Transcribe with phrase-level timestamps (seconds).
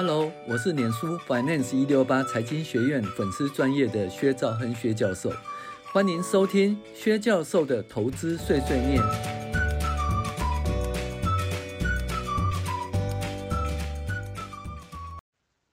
[0.00, 5.28] Hello，我是脸书 Finance 一六八财经学院粉丝专业的薛兆亨薛教授，
[5.92, 9.02] 欢迎收听薛教授的投资碎碎念。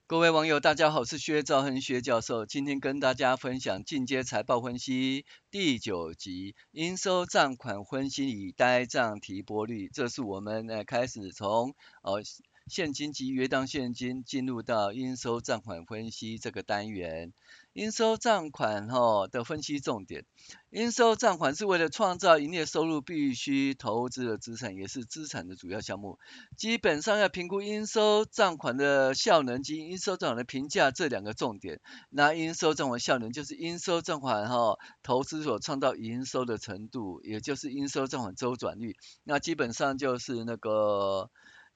[0.07, 12.23] 各位网友，大家好，我是薛兆亨薛教授，今天跟大家分享进阶财报分析第九集，应收账款分析与呆账提拨率，这是我们呃开始从呃。
[12.67, 17.31] 现金及约当现金进入到应收账款分析这个单元，
[17.73, 20.25] 应收账款哈的分析重点，
[20.71, 26.17] 应收账款是为了创造营业收入必须投资的资产，也是资产的主要项目。
[26.57, 31.79] 基本上要评估应收账款的效能及应收账款的评价这两个重点。
[32.09, 38.97] 那应收账款效能就是应收账款哈投资所创造营收的程度，也就是应收账款周转率。
[39.23, 41.29] 那基本上就是那个。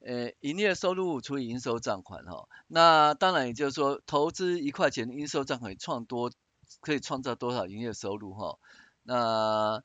[0.04, 6.32] 呃，营业收入除以应收账款哈，那当然也就是说，投资一块钱的应收账款创多，
[6.80, 8.58] 可以创造多少营业收入哈？
[9.02, 9.82] 那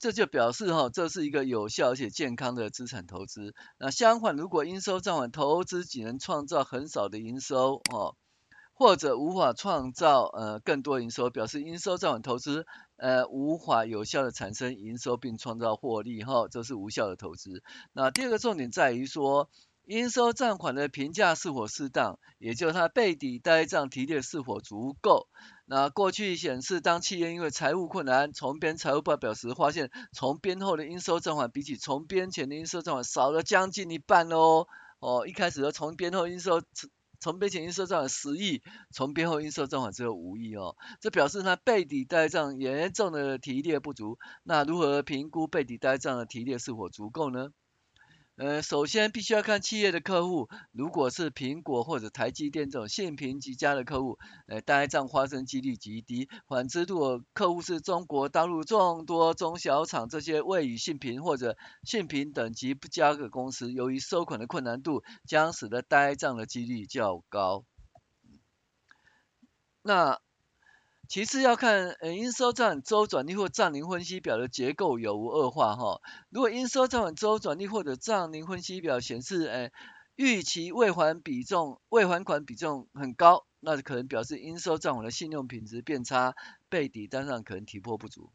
[0.00, 3.54] 这就表示哈，这是一个有效而且健康的资产投资。
[3.78, 8.16] 那相反，如果应收账款投资仅能创造很少的营收哦，
[8.72, 12.66] 或者无法创造呃更多营收，表示应收账款投资。
[13.02, 17.60] 呃，无法有效的产生营收并创造获利，哈，这是无效的投资。
[17.92, 19.50] 那第二个重点在于说，
[19.84, 25.26] 应收账款的评价是否适当，也就是它备抵呆账提列是否足够。
[25.66, 34.68] 那过去显示，当企业因为财务困难重编财务报表时，发现重编后的应收账款比起重编前的应收账款少了将近一半哦。
[35.00, 36.62] 哦，一开始的重编后应收。
[37.22, 44.18] 从编前应收账款十亿，从编后应收账款只有五亿哦，这表示它备抵呆账严重的提列不足。
[44.42, 47.50] 那如何评估背底呆账的提列是否足够呢？
[48.42, 56.28] 呃，首先必须要看企业的客户，如果是苹果或者台积电这种信评极佳的客户，呃，呆账发生几率极低。
[56.48, 67.64] 反之，如果客户是中国大陆众多中小厂这些未予信评或者信评等级不佳的公司，由于收款的困难度，将使得呆账的几率较高。
[69.82, 70.18] 那
[71.12, 76.00] 其次要看，呃，应收账款周转率或账龄分析表的结构有无恶化哈。
[76.30, 79.70] 如果应收账款周转率或者账龄分析表显示，呃，
[80.16, 86.34] 预期未还比重、未还款比重很高，那可能表示应收账款的信用品质变差，
[86.70, 88.32] 备抵单上可能提拨不足。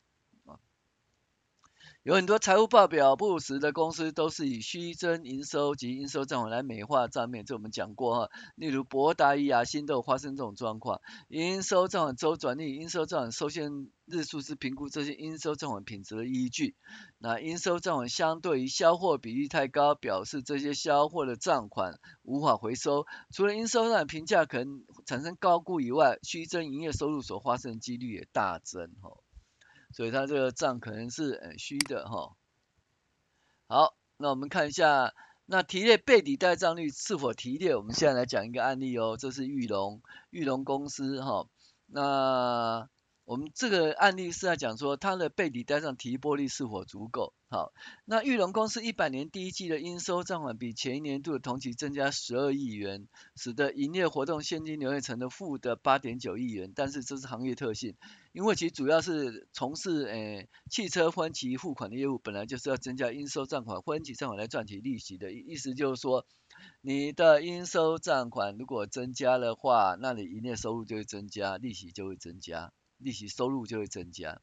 [2.07, 8.31] 有很多财务报表不实的公司，都是以虚增营收及应收账款来美化账面，这我们讲过哈。
[8.55, 11.01] 例如博达与亚新都有发生这种状况。
[11.27, 16.77] 应收账款周转率、应收账款收现日数是评估这些应收账款品质的依据。
[17.17, 23.05] 那应收账款相对于销货比例太高，表示这些销货的账款无法回收。
[23.33, 29.11] 除了应收账款评价可能产生高估以外，虚增营业收入所发生的几率也大增哈。
[29.97, 32.35] 所以它这个账可能是呃虚的哈。
[33.67, 35.15] 好，那我们看一下，
[35.47, 37.75] 那提列背底带账率是否提列？
[37.75, 41.47] 我们现在来讲一个案例哦，这是玉龙，玉龙公司哈。
[41.87, 42.87] 那
[43.27, 47.33] 我们这个案例是在讲说，它的备抵呆账提拨率是否足够？
[47.49, 47.73] 好，
[48.05, 56.71] 那裕隆公司一百年第一季的应收账款比前一年度的同期增加十二亿元，使得营业活动现金流变成了负的八点九亿元。
[56.73, 57.95] 但是这是行业特性，
[58.31, 65.33] 因为其主要是从事诶、汽车分期付款的业务，本来就是要增加应收账款、分期账款来赚取利息的。
[65.33, 66.25] 意思就是说，
[66.79, 72.71] 你的应收账款如果增加的话，那你营业收入就会增加，利息就会增加。
[72.97, 74.41] 利息收入就会增加，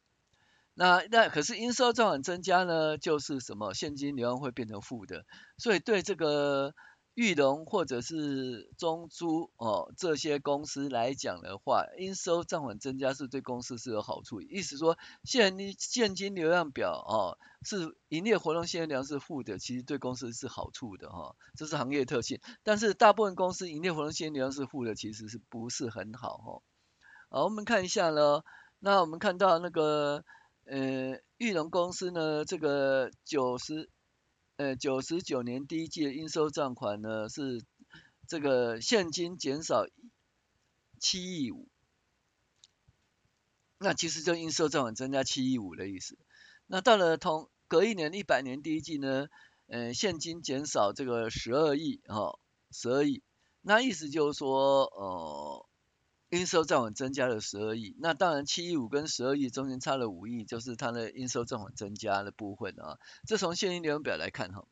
[0.73, 5.25] 那那可是应收账款增加呢，就是什么现金流量会变成负的，
[5.57, 6.73] 所以对这个
[7.13, 26.51] 裕隆或者是中租哦这些公司来讲的话，应收账款增加是对公司是有好处，意思说现金现金流量表哦是营业活动现金流量是负的，其实对公司是好处的哈、哦，这是行业特性，但是大部分公司营业活动现金流量是负的，其实是不是很好哈？
[26.51, 26.61] 哦
[27.29, 28.43] 好，我们看一下呢。
[28.79, 30.23] 那我们看到那个
[30.65, 33.89] 呃，裕隆公司呢，这个九十
[34.57, 37.63] 呃九十九年第一季的应收账款呢是
[38.27, 39.87] 这个现金减少
[40.99, 41.67] 七亿五。
[43.79, 46.17] 那其实就应收账款增加七亿五的意思。
[46.67, 49.27] 那到了同隔一年一百年第一季呢，
[49.67, 52.37] 呃，现金减少这个十二亿哈，
[52.71, 53.23] 十二亿。
[53.61, 55.65] 那意思就是说，呃。
[56.35, 62.99] 应收账款增加了十二亿，那当然七亿五跟十二亿中间差了五亿，就是它的应收账款增加的部分啊。
[63.25, 64.65] 这从现金流表来看哈，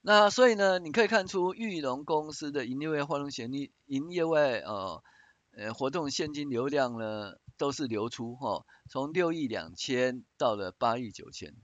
[0.00, 5.02] 那所以呢，你可以看出裕隆公司的营业外活动现金、营业外呃
[5.56, 11.54] 呃活动现金流量呢，都是流出哈，从六亿两千到了八亿九千。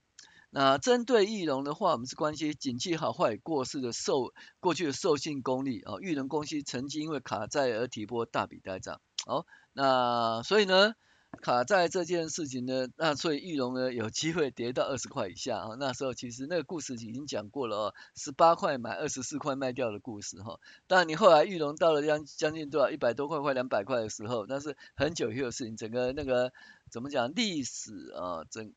[0.56, 5.94] 那针对裕隆的话，我们是关心景气好坏过世的授过去的授信功力啊。
[6.00, 10.94] 裕隆公司曾经因为卡债而提拨大笔呆账，好，那所以呢，
[11.42, 15.74] 卡债这件事情呢，那所以裕隆呢有机会跌到二十块以下啊。
[15.76, 20.60] 那时候其实那个故事已经讲过了哦，十八块买二十四块卖掉的故事哈。
[20.86, 26.52] 但你后来裕隆到了将将近多少一百多块快两百块的时候，那是很久以后的事情，整个那个
[26.92, 28.72] 怎么讲历史啊整。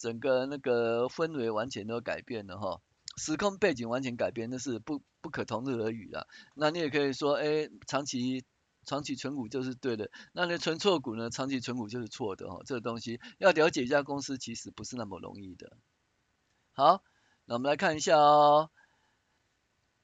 [0.00, 2.80] 整个那个氛围完全都改变了哈，
[3.18, 6.26] 时空背景完全改变，那是不不可同日而语了。
[6.56, 8.42] 那你也可以说，哎，长期
[8.86, 11.28] 长期存股就是对的，那你存错股呢？
[11.28, 12.62] 长期存股就是错的哈。
[12.64, 15.76] 这个东西要了解一家公司，其实不是那么容易的。
[16.72, 17.02] 好，
[17.44, 18.70] 那我们来看一下哦，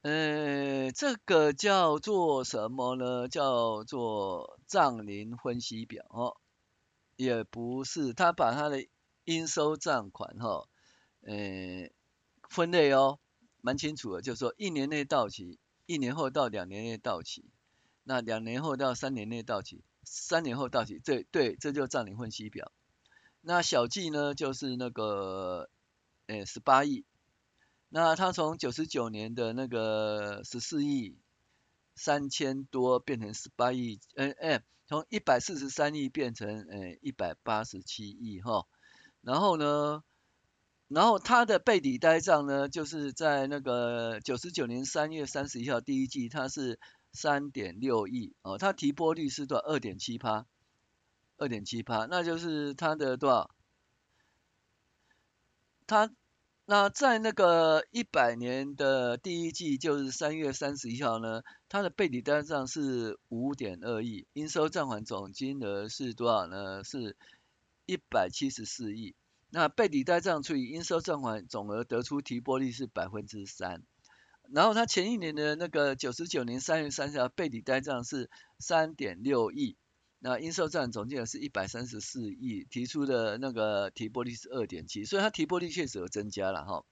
[0.02, 3.28] 嗯，这个叫做什么呢？
[3.28, 6.36] 叫做账龄分析表哦，
[7.16, 8.86] 也不是，他把他的。
[9.26, 10.68] 应收账款哈，
[11.22, 11.90] 呃，
[12.48, 13.18] 分类哦，
[13.60, 17.44] 蛮清楚的，就是说一年内到期，一年后到两年内到期，
[18.04, 22.70] 那两年后到三年内到期，三年后到期，这对，这就账龄分析表。
[23.40, 25.68] 那小计呢，就是那个，
[26.26, 27.04] 呃，十八亿，
[27.88, 31.18] 那他从九十九年的那个十四亿
[31.96, 38.68] 三千多变成十八亿，嗯、呃、嗯，从一百四十三亿变成呃一百八十七亿哈。
[39.26, 40.04] 然后呢，
[40.86, 46.78] 然后他的背抵呆账呢，就是在那个九十九年三月三十一号第一季，它是
[47.12, 49.64] 三点六亿哦，它提拨率是多少？
[49.66, 50.46] 二点七趴，
[51.38, 53.50] 二点七趴，那就是它的多少？
[55.88, 56.08] 它
[56.64, 66.84] 那在那个一百年的第一季，就是三月三十一号呢，它的背抵呆账是五点二亿，应收账款总金额是多少呢？
[66.84, 67.16] 是。
[67.86, 69.14] 一百七十四亿，
[69.50, 73.82] 那备抵呆账除以应收账款总额得出提拨率是百分之三，
[74.52, 78.28] 然后他前一年的那个九十九年三月三十号备抵呆账是
[78.58, 79.76] 三点六亿，
[80.18, 86.84] 那应收账总金额是一百三十四亿，提出的那个提拨率是二点七，所以它提拨率确实有增加了哈。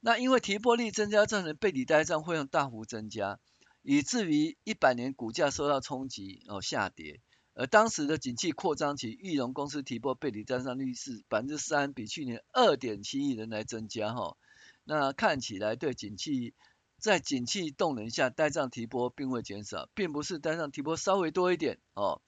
[0.00, 3.38] 那因为提拨率增加，造成备抵呆账会用大幅增加，
[3.82, 7.20] 以至于一百年股价受到冲击哦下跌。
[7.58, 14.36] 而当时的景气扩张期，裕隆公司提拨备抵呆账率是百分之三，比去年二点七亿人来增加哈。
[14.84, 16.54] 那看起来对景气，
[17.00, 22.22] 在景气动能下，呆账提拨并未减少，并不是呆账提拨稍微多一点哦。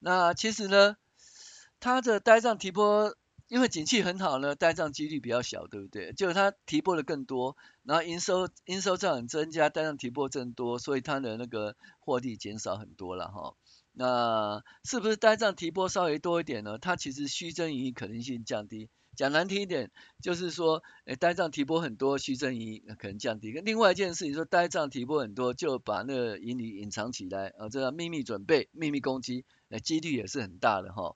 [0.00, 0.96] 那其实呢，
[1.78, 3.14] 它的呆账提拨，
[3.46, 6.12] 因为景气很好呢，呆账几率比较小，对不对？
[6.12, 13.54] 就是它提拨的更多，然后营收应收账很增加，呆账提拨增多，所以它的那个获利减少很多了哈。
[13.94, 16.78] 那是不是呆账提拨稍微多一点呢？
[16.78, 18.88] 它其实虚增盈余可能性降低。
[19.14, 19.90] 讲难听一点，
[20.22, 23.52] 就是说，诶，呆账提拨很多，虚增盈余可能降低。
[23.52, 31.14] 另外一件事情说，呆账提拨很多，就把那个盈余隐藏起来，啊，这叫秘密准备、秘密攻击，诶，几率也是很大的哈。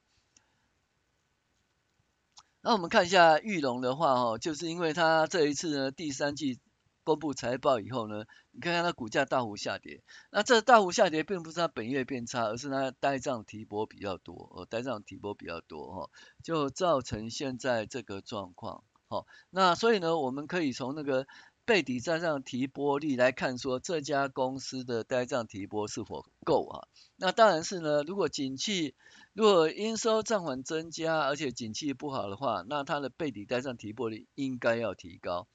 [2.60, 6.58] 那我们看一下玉龙的话，哈，就是因为它这一次呢，第三季。
[7.06, 16.10] 公布财报以后呢，你看看它股价大幅下跌，那这大幅下跌并不是它本月变差，而是它呆账提拨比较多，哦，呆账提拨比较多哈，
[16.42, 18.82] 就造成现在这个状况。
[19.06, 21.28] 好，那所以呢，我们可以从那个
[21.64, 26.88] 备抵呆账提拨率来看，说这家公司的呆账提拨是否够啊？
[27.14, 28.96] 那当然是呢，如果景气
[29.32, 35.46] 如果应收账款增加，而且景气不好的话，那它的备抵呆账提拨率应该要提高。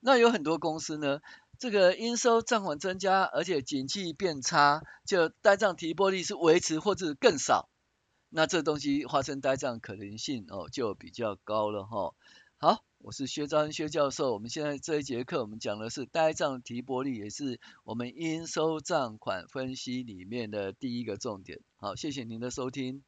[0.00, 1.20] 那有很多公司呢，
[1.58, 7.68] 这个应收账款增加，而且景气变差，就呆账提拨率是维持或者更少，
[8.30, 12.14] 那这东西发生呆账可能性哦就比较高了哈、
[12.56, 21.60] 好，我是薛兆亨薛教授，我们现在这一节课我们讲的是呆账提拨率，也是我们应收账款分析里面的第一个重点。
[21.76, 23.02] 好，谢谢您的收听。